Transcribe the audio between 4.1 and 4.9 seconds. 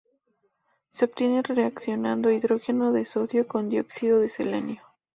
de selenio.